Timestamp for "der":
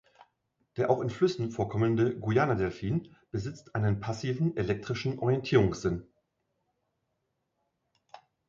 0.77-0.89